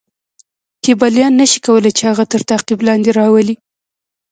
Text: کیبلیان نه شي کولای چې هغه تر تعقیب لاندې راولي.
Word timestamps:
کیبلیان 0.83 1.33
نه 1.39 1.45
شي 1.51 1.59
کولای 1.65 1.91
چې 1.97 2.03
هغه 2.09 2.23
تر 2.31 2.41
تعقیب 2.49 2.79
لاندې 2.87 3.09
راولي. 3.19 3.55